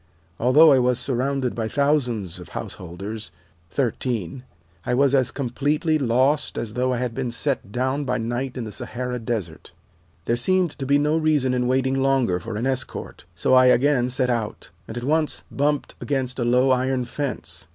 [0.39, 3.31] Although I was surrounded by thousands of householders
[3.69, 4.43] 13
[4.83, 8.63] I was as completely lost as though I had been set down by night in
[8.63, 9.73] the Sahara Desert.
[10.25, 14.09] There seemed to be no reason in waiting longer for an escort, so I again
[14.09, 17.67] set out, and at once bumped against a low iron fence.